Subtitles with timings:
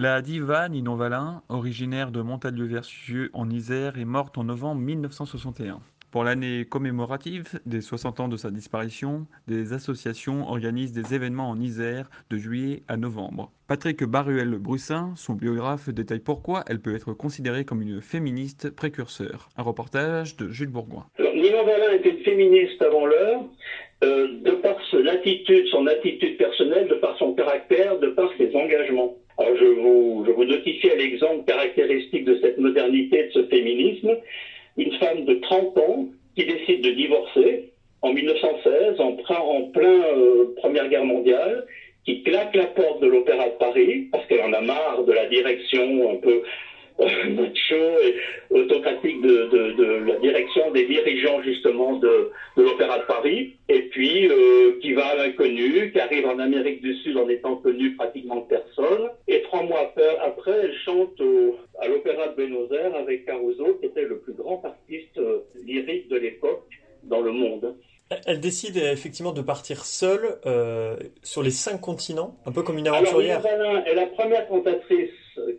[0.00, 5.80] La diva Ninon Valin, originaire de Montalieu-Versieux en Isère, est morte en novembre 1961.
[6.12, 11.58] Pour l'année commémorative des 60 ans de sa disparition, des associations organisent des événements en
[11.58, 13.50] Isère de juillet à novembre.
[13.66, 19.48] Patrick Baruel-Brussin, son biographe, détaille pourquoi elle peut être considérée comme une féministe précurseur.
[19.56, 21.06] Un reportage de Jules Bourgoin.
[21.18, 23.42] Ninon Valin était féministe avant l'heure,
[24.04, 25.04] euh, de par son
[25.88, 29.16] attitude personnelle, de par son caractère, de par ses engagements.
[30.48, 34.16] Alors je vous, je vous notifie à l'exemple caractéristique de cette modernité, de ce féminisme,
[34.76, 37.70] une femme de 30 ans qui décide de divorcer
[38.02, 41.64] en 1916, en, plein- en plein euh, Première Guerre mondiale,
[42.04, 45.26] qui claque la porte de l'Opéra de Paris parce qu'elle en a marre de la
[45.26, 46.42] direction un peu
[47.36, 48.14] et
[48.50, 53.82] autocratique de, de- de la direction des dirigeants justement de, de l'Opéra de Paris, et
[53.90, 57.94] puis euh, qui va à l'inconnu, qui arrive en Amérique du Sud en étant connu
[57.96, 59.92] pratiquement de personne, et trois mois
[60.24, 64.32] après, elle chante au- à l'Opéra de Buenos Aires avec Caruso, qui était le plus
[64.34, 66.66] grand artiste euh, lyrique de l'époque
[67.04, 67.74] dans le monde.
[68.26, 72.88] Elle décide effectivement de partir seule euh, sur les cinq continents, un peu comme une
[72.88, 73.40] Alors, aventurière.
[73.42, 75.10] Nina Valin est la première cantatrice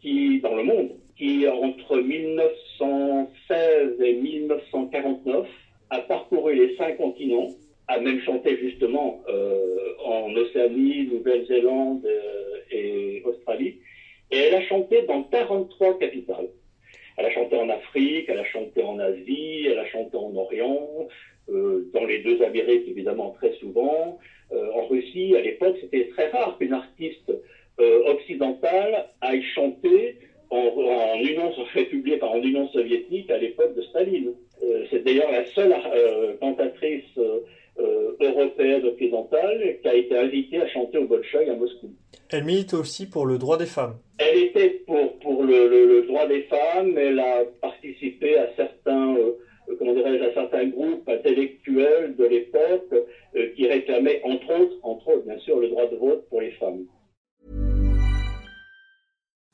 [0.00, 5.46] qui, dans le monde, qui, entre 1916 et 1949,
[5.90, 7.48] a parcouru les cinq continents,
[7.88, 13.80] a même chanté justement euh, en Océanie, Nouvelle-Zélande euh, et Australie,
[14.30, 16.48] et elle a chanté dans 43 capitales.
[17.18, 21.06] Elle a chanté en Afrique, elle a chanté en Asie, elle a chanté en Orient,
[21.50, 24.18] euh, dans les deux Amériques évidemment très souvent.
[24.52, 27.32] En Russie, à l'époque, c'était très rare qu'une artiste
[27.78, 30.16] occidentale aille chanter
[30.50, 34.34] en, en Union république, en Union soviétique à l'époque de Staline.
[34.62, 35.69] Euh, c'est d'ailleurs la seule euh,
[36.40, 37.40] cantatrice euh,
[37.78, 41.90] euh, européenne occidentale qui a été invitée à chanter au Bolchoï à Moscou.
[42.30, 43.96] Elle milite aussi pour le droit des femmes.
[44.18, 49.16] Elle était pour, pour le, le- le droit des femmes, elle a participé à certains,
[49.16, 49.32] euh,
[49.78, 52.92] comment dirais-je, à certains groupes intellectuels de l'époque
[53.36, 56.50] euh, qui réclamaient, entre autres, entre autres, bien sûr, le droit de vote pour les
[56.52, 56.84] femmes.